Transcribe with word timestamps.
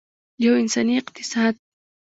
یو 0.43 0.53
انساني 0.61 0.93
اقتصاد. 1.01 1.53